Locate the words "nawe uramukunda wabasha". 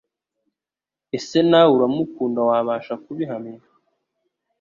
1.49-2.93